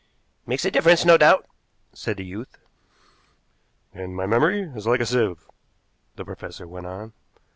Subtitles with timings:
[0.47, 1.47] "Makes a difference, no doubt,"
[1.93, 2.57] said the youth.
[3.93, 5.47] "And my memory is like a sieve,"
[6.15, 7.13] the professor went on.